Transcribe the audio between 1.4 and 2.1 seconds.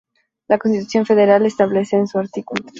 establece en